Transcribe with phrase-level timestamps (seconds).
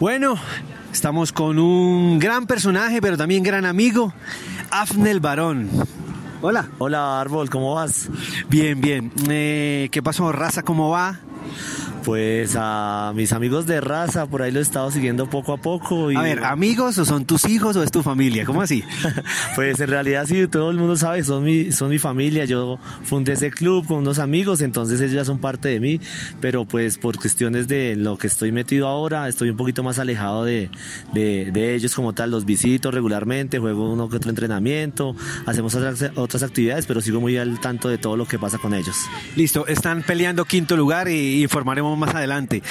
[0.00, 0.36] Bueno,
[0.92, 4.12] estamos con un gran personaje, pero también gran amigo,
[4.70, 5.68] Afnel Barón.
[6.40, 6.68] Hola.
[6.78, 8.08] Hola Árbol, ¿cómo vas?
[8.48, 9.10] Bien, bien.
[9.28, 10.62] Eh, ¿Qué pasó, raza?
[10.62, 11.18] ¿Cómo va?
[12.04, 16.10] Pues a mis amigos de raza, por ahí lo he estado siguiendo poco a poco.
[16.10, 16.16] Y...
[16.16, 18.44] A ver, ¿amigos o son tus hijos o es tu familia?
[18.44, 18.82] ¿Cómo así?
[19.56, 22.44] pues en realidad sí, todo el mundo sabe, son mi, son mi familia.
[22.44, 26.00] Yo fundé ese club con unos amigos, entonces ellos ya son parte de mí,
[26.40, 30.44] pero pues por cuestiones de lo que estoy metido ahora, estoy un poquito más alejado
[30.44, 30.70] de,
[31.12, 32.30] de, de ellos como tal.
[32.30, 35.14] Los visito regularmente, juego uno que otro entrenamiento,
[35.46, 38.74] hacemos otras, otras actividades, pero sigo muy al tanto de todo lo que pasa con
[38.74, 38.96] ellos.
[39.36, 42.62] Listo, están peleando quinto lugar y informaremos más adelante.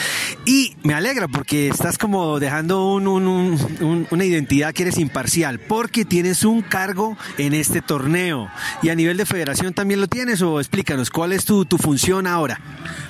[0.45, 6.61] Y me alegra porque estás como dejando una identidad que eres imparcial, porque tienes un
[6.61, 8.49] cargo en este torneo.
[8.81, 12.27] Y a nivel de federación también lo tienes, o explícanos, ¿cuál es tu, tu función
[12.27, 12.59] ahora?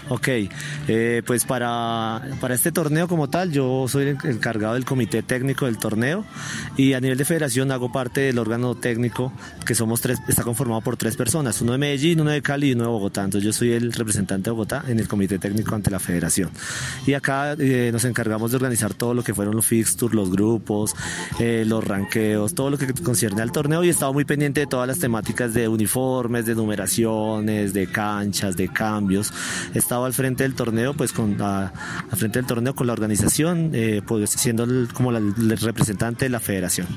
[0.10, 0.30] Ok,
[0.88, 5.66] eh, pues para, para este torneo como tal, yo soy el encargado del comité técnico
[5.66, 6.24] del torneo
[6.78, 9.34] y a nivel de federación hago parte del órgano técnico
[9.66, 12.74] que somos tres, está conformado por tres personas, uno de Medellín, uno de Cali y
[12.74, 13.26] uno de Bogotá.
[13.26, 16.50] Entonces yo soy el representante de Bogotá en el comité técnico ante la federación.
[17.06, 20.95] Y acá eh, nos encargamos de organizar todo lo que fueron los fixtures, los grupos,
[21.40, 24.68] eh, los ranqueos, todo lo que concierne al torneo y he estado muy pendiente de
[24.68, 29.34] todas las temáticas de uniformes, de numeraciones, de canchas, de cambios.
[29.73, 31.72] He estado al frente del torneo, pues con al
[32.16, 36.88] frente del torneo con la organización, eh, pues siendo como el representante de la federación.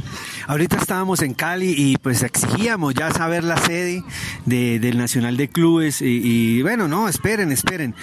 [0.47, 4.03] Ahorita estábamos en Cali y pues exigíamos ya saber la sede
[4.47, 7.95] del Nacional de Clubes y, bueno, no, esperen, esperen.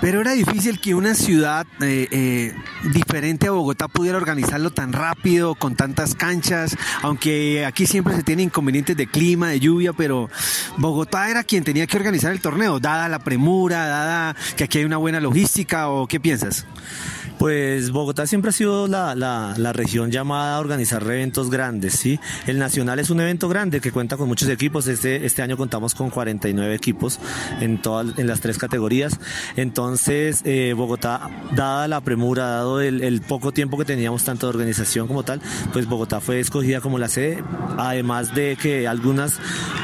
[0.00, 2.54] Pero era difícil que una ciudad eh, eh,
[2.92, 8.42] diferente a Bogotá pudiera organizarlo tan rápido, con tantas canchas, aunque aquí siempre se tiene
[8.42, 10.30] inconvenientes de clima, de lluvia, pero
[10.78, 14.84] Bogotá era quien tenía que organizar el torneo, dada la premura, dada que aquí hay
[14.84, 16.64] una buena logística o qué piensas?
[17.40, 22.20] Pues Bogotá siempre ha sido la, la, región llamada a organizar eventos grandes, ¿sí?
[22.46, 24.86] El Nacional es un evento grande que cuenta con muchos equipos.
[24.88, 27.18] Este, este año contamos con 49 equipos
[27.62, 29.18] en, todas, en las tres categorías.
[29.56, 34.50] Entonces, eh, Bogotá, dada la premura, dado el, el, poco tiempo que teníamos tanto de
[34.50, 35.40] organización como tal,
[35.72, 37.42] pues Bogotá fue escogida como la sede,
[37.76, 39.38] además de que algunas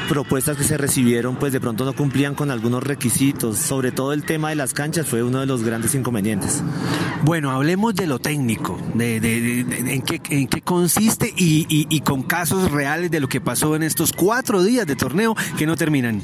[0.07, 4.23] propuestas que se recibieron, pues de pronto no cumplían con algunos requisitos, sobre todo el
[4.23, 6.63] tema de las canchas fue uno de los grandes inconvenientes.
[7.23, 13.11] Bueno, hablemos de lo técnico, de, en, qué, en, qué, consiste y, con casos reales
[13.11, 16.21] de lo que pasó en estos cuatro días de torneo que no terminan.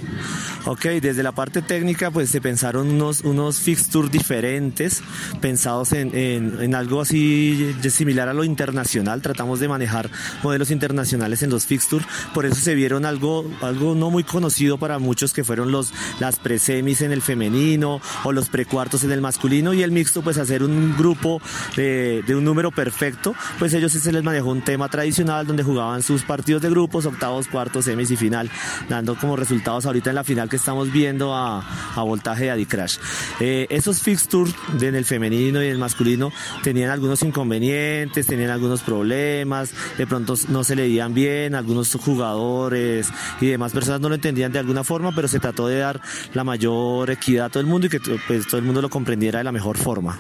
[0.66, 5.04] Ok, desde la parte técnica pues se pensaron unos, unos fixtures diferentes,
[5.42, 10.10] pensados en, en, algo así similar a lo internacional, tratamos de manejar
[10.42, 15.00] modelos internacionales en los fixtures, por eso se vieron algo, algo no muy conocido para
[15.00, 19.74] muchos que fueron los, las presemis en el femenino o los precuartos en el masculino
[19.74, 21.42] y el mixto pues hacer un grupo
[21.76, 26.24] de, un número perfecto, pues ellos se les manejó un tema tradicional donde jugaban sus
[26.24, 28.50] partidos de grupos, octavos, cuartos, semis y final,
[28.90, 31.64] dando como resultados ahorita en la final que estamos viendo a,
[32.04, 32.98] voltaje de Adicrash.
[33.40, 36.32] Eh, esos fixtures en el femenino y en el masculino
[36.64, 43.10] tenían algunos inconvenientes, tenían algunos problemas, de pronto no se leían bien, algunos jugadores
[43.40, 46.02] y demás personas no lo entendían de alguna forma, pero se trató de dar
[46.34, 49.38] la mayor equidad a todo el mundo y que pues, todo el mundo lo comprendiera
[49.40, 50.20] de la mejor forma.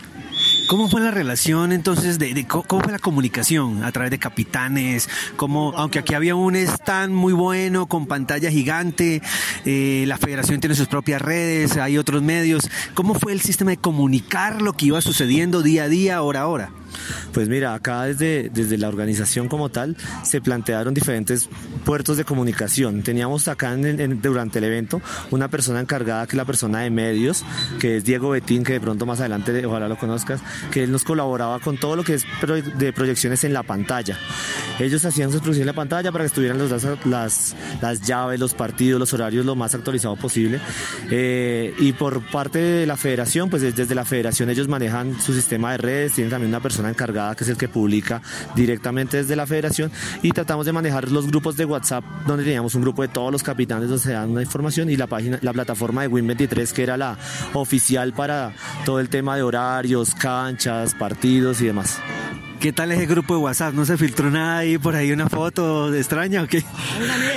[0.68, 2.20] ¿Cómo fue la relación entonces?
[2.20, 5.10] De, ¿Cómo fue la comunicación a través de capitanes?
[5.36, 9.22] ¿Cómo, aunque aquí había un stand muy bueno con pantalla gigante,
[9.66, 12.70] eh, la federación tiene sus propias redes, hay otros medios.
[12.94, 16.48] ¿Cómo fue el sistema de comunicar lo que iba sucediendo día a día, hora a
[16.48, 16.72] hora?
[17.34, 21.50] Pues mira, acá desde, desde la organización como tal se plantearon diferentes
[21.86, 23.02] puertos de comunicación.
[23.02, 27.44] Teníamos acá durante el evento una persona encargada que es la persona de medios,
[27.80, 30.42] que es Diego Betín, que de pronto más adelante ojalá lo conozcas,
[30.72, 32.26] que él nos colaboraba con todo lo que es
[32.78, 34.18] de proyecciones en la pantalla.
[34.80, 38.54] Ellos hacían sus proyecciones en la pantalla para que estuvieran las, las, las llaves, los
[38.54, 40.60] partidos, los horarios lo más actualizado posible.
[41.12, 45.72] Eh, y por parte de la federación, pues desde la federación ellos manejan su sistema
[45.72, 48.22] de redes, tienen también una persona encargada que es el que publica
[48.56, 49.92] directamente desde la federación
[50.22, 53.44] y tratamos de manejar los grupos de WhatsApp donde teníamos un grupo de todos los
[53.44, 56.98] capitanes donde se dan una información y la página, la plataforma de Win23 que era
[56.98, 57.18] la
[57.54, 58.54] oficial para
[58.86, 62.00] todo el tema de horarios, canchas, partidos y demás.
[62.64, 63.74] ¿Qué tal ese grupo de WhatsApp?
[63.74, 66.64] ¿No se filtró nada ahí por ahí, una foto extraña o qué?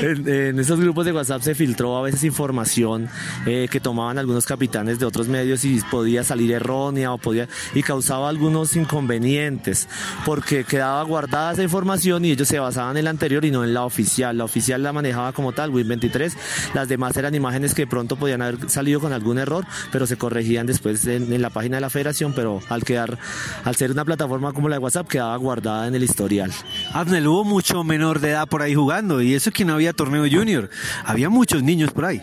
[0.00, 3.08] En, esos grupos de WhatsApp se filtró a veces información
[3.44, 7.82] eh, que tomaban algunos capitanes de otros medios y podía salir errónea o podía y
[7.82, 9.88] causaba algunos inconvenientes
[10.24, 13.74] porque quedaba guardada esa información y ellos se basaban en la anterior y no en
[13.74, 14.38] la oficial.
[14.38, 16.34] La oficial la manejaba como tal, Win23.
[16.72, 20.68] Las demás eran imágenes que pronto podían haber salido con algún error, pero se corregían
[20.68, 23.18] después en, en la página de la federación, pero al quedar,
[23.64, 26.52] al ser una plataforma como la de WhatsApp, quedaba guardada en el historial.
[26.92, 30.26] Abnel, hubo mucho menor de edad por ahí jugando y eso que no había torneo
[30.30, 30.68] junior,
[31.06, 32.20] había muchos niños por ahí.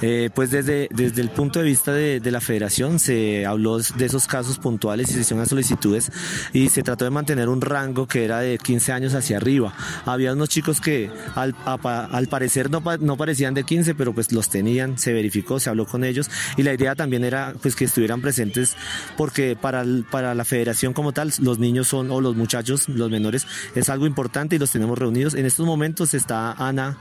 [0.00, 4.26] Eh, pues desde, desde el punto de vista de, la federación se habló de esos
[4.26, 6.10] casos puntuales y se hicieron solicitudes
[6.54, 9.74] y se trató de mantener un rango que era de 15 años hacia arriba.
[10.06, 14.48] Había unos chicos que al, al parecer no, no parecían de 15, pero pues los
[14.48, 18.22] tenían, se verificó, se habló con ellos y la idea también era pues que estuvieran
[18.22, 18.74] presentes
[19.18, 23.46] porque para, para la federación como tal los niños son o los muchachos, los menores
[23.74, 25.34] es algo importante y los tenemos reunidos.
[25.34, 26.98] En estos momentos está Ana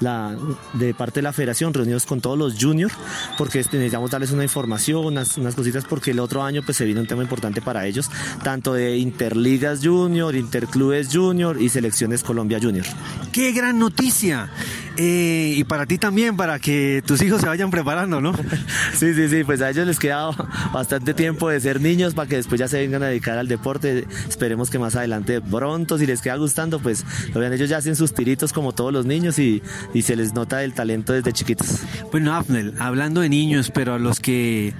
[0.00, 0.36] la,
[0.74, 2.94] de parte de la federación reunidos con todos los juniors
[3.38, 7.00] porque este, necesitamos darles una información, unas, cositas porque el otro año pues se viene
[7.00, 8.10] un tema importante para ellos,
[8.42, 12.86] tanto de Interligas Junior, Interclubes Junior y Selecciones Colombia Junior.
[13.32, 14.50] ¡Qué gran noticia!
[14.96, 18.34] Eh, y para ti también, para que tus hijos se vayan preparando, ¿no?
[18.94, 20.30] sí, sí, sí, pues a ellos les queda
[20.72, 24.06] bastante tiempo de ser niños para que después ya se vengan a dedicar al deporte.
[24.28, 27.96] Esperemos que más adelante pronto, si les queda gustando, pues lo vean, ellos ya hacen
[27.96, 29.62] sus tiritos como todos los niños y,
[29.94, 31.80] y se les nota el talento desde chiquitos.
[32.10, 34.74] Bueno, Afnel, hablando de niños, pero a los que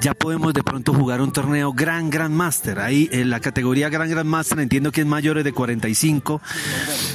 [0.00, 4.10] ya podemos de pronto jugar un torneo Gran Gran Master, ahí en la categoría Gran
[4.10, 6.40] Gran Master entiendo que es mayores de 45,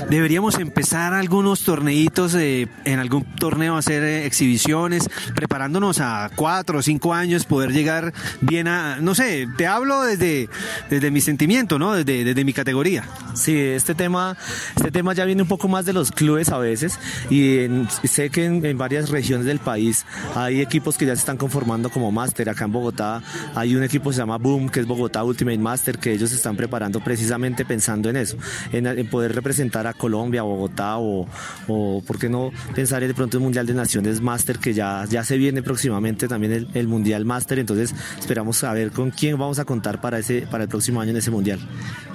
[0.10, 7.14] deberíamos empezar algunos torneitos en algún torneo hacer eh, exhibiciones, preparándonos a cuatro o cinco
[7.14, 10.50] años, poder llegar bien a, no sé, te hablo desde,
[10.90, 11.94] desde mi sentimiento, ¿no?
[11.94, 13.04] Desde, desde mi categoría.
[13.34, 14.38] Sí, este tema,
[14.76, 17.00] este tema ya viene un poco más de los clubes a veces
[17.30, 17.68] y
[18.04, 20.06] sé que en, varias regiones del país
[20.36, 22.50] hay equipos que ya se están conformando como máster.
[22.50, 23.22] Acá en Bogotá
[23.56, 26.36] hay un equipo que se llama Boom, que es Bogotá Ultimate Master, que ellos se
[26.36, 28.38] están preparando precisamente pensando en eso,
[28.72, 31.28] en, poder representar a Colombia, Bogotá o,
[31.68, 35.24] o, ¿por qué no pensar de pronto el Mundial de Naciones Master que ya, ya
[35.24, 40.02] se viene próximamente también el, Mundial Master, entonces esperamos saber con quién vamos a contar
[40.02, 41.60] para, ese, para el próximo año en ese Mundial.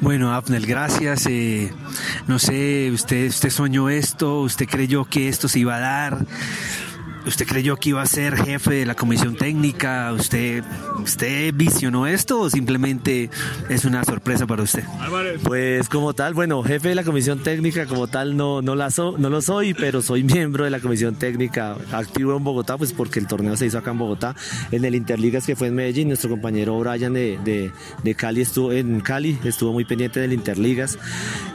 [0.00, 1.26] Bueno, Abnel, gracias.
[1.26, 1.70] Eh,
[2.26, 6.26] no sé, usted, usted soñó esto, usted creyó que esto se iba a dar.
[7.26, 10.12] ¿Usted creyó que iba a ser jefe de la comisión técnica?
[10.12, 10.62] ¿Usted,
[11.02, 13.30] usted visionó esto o simplemente
[13.68, 14.84] es una sorpresa para usted?
[15.42, 19.28] Pues como tal, bueno, jefe de la comisión técnica como tal no, no, la no
[19.28, 23.26] lo soy, pero soy miembro de la comisión técnica activo en Bogotá, pues porque el
[23.26, 24.36] torneo se hizo acá en Bogotá,
[24.70, 27.72] en el Interligas que fue en Medellín, nuestro compañero Brian de,
[28.04, 30.96] de, Cali estuvo en Cali, estuvo muy pendiente del Interligas.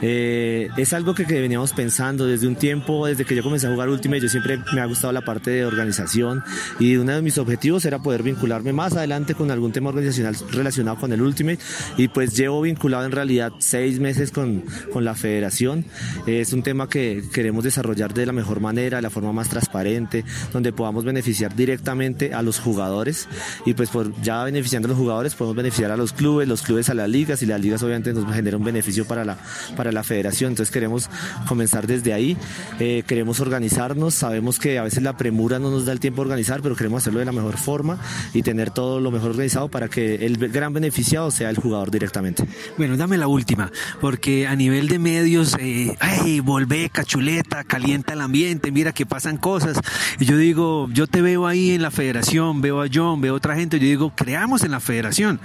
[0.02, 3.70] Eh, es algo que, que veníamos pensando desde un tiempo, desde que yo comencé a
[3.70, 6.42] jugar Ultimate, yo siempre me ha gustado la parte de organización
[6.78, 10.98] y uno de mis objetivos era poder vincularme más adelante con algún tema organizacional relacionado
[10.98, 11.58] con el Ultimate
[11.96, 15.84] y pues llevo vinculado en realidad seis meses con, con la federación.
[16.26, 20.24] Es un tema que queremos desarrollar de la mejor manera, de la forma más transparente,
[20.52, 23.28] donde podamos beneficiar directamente a los jugadores
[23.64, 26.88] y pues por ya beneficiando a los jugadores podemos beneficiar a los clubes, los clubes
[26.88, 29.36] a las ligas y las ligas obviamente nos generan un beneficio para la,
[29.76, 30.52] para la federación.
[30.52, 31.08] Entonces queremos
[31.48, 32.36] comenzar desde ahí,
[32.78, 36.24] eh, queremos organizarnos, sabemos que a veces la premura no nos da el tiempo a
[36.24, 37.98] organizar, pero queremos hacerlo de la mejor forma
[38.34, 42.46] y tener todo lo mejor organizado para que el gran beneficiado sea el jugador directamente.
[42.76, 43.70] Bueno, dame la última,
[44.00, 49.36] porque a nivel de medios, eh, ay, volvé, cachuleta, calienta el ambiente, mira que pasan
[49.36, 49.78] cosas.
[50.18, 53.36] Y yo digo, yo te veo ahí en la federación, veo a John, veo a
[53.36, 55.40] otra gente, yo digo, creamos en la federación.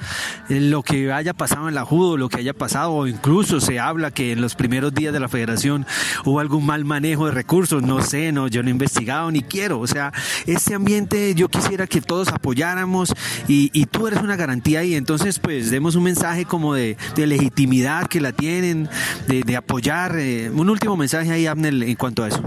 [0.50, 4.12] Lo que haya pasado en la judo, lo que haya pasado, o incluso se habla
[4.12, 5.86] que en los primeros días de la federación
[6.26, 9.80] hubo algún mal manejo de recursos, no sé, no, yo no he investigado ni quiero.
[9.80, 10.14] O sea, sea,
[10.46, 13.14] ese ambiente yo quisiera que todos apoyáramos
[13.48, 18.22] y, tú eres una garantía y entonces pues demos un mensaje como de, legitimidad que
[18.22, 18.90] la tienen,
[19.28, 20.18] de, apoyar.
[20.18, 22.44] Eh, un último mensaje ahí, Abner, en cuanto a eso.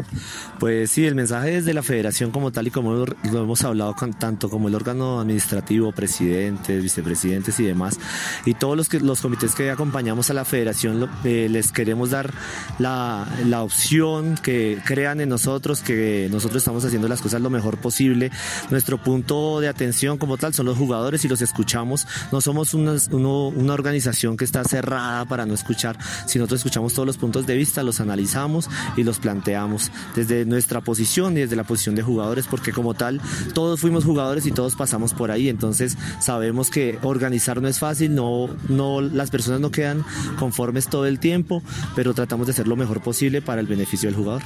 [0.61, 4.50] Pues sí, el mensaje desde la federación como tal y como lo, hemos hablado tanto
[4.50, 7.99] como el órgano administrativo, presidentes, vicepresidentes y demás,
[8.45, 12.31] y todos los, que, los comités que acompañamos a la federación, eh, les queremos dar
[12.79, 17.79] la, la opción que crean en nosotros, que nosotros estamos haciendo las cosas lo mejor
[17.79, 18.31] posible.
[18.69, 22.07] Nuestro punto de atención como tal son los jugadores y los escuchamos.
[22.33, 27.07] No somos una, una organización que está cerrada para no escuchar, sino nosotros escuchamos todos
[27.07, 29.90] los puntos de vista, los analizamos y los planteamos.
[30.14, 33.21] Desde nuestra posición y desde la posición de jugadores, porque como tal,
[33.54, 38.14] todos fuimos jugadores y todos pasamos por ahí, entonces sabemos que organizar no es fácil,
[38.14, 40.04] no, no, las personas no quedan
[40.38, 41.62] conformes todo el tiempo,
[41.97, 44.42] pero tratamos de hacer lo mejor posible para el beneficio del jugador.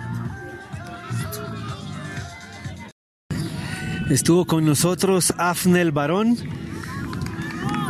[4.11, 6.37] Estuvo con nosotros Afnel Barón,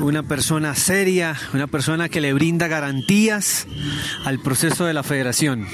[0.00, 3.66] una persona seria, una persona que le brinda garantías
[4.24, 5.66] al proceso de la federación.